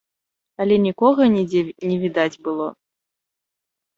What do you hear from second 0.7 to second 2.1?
нікога нідзе не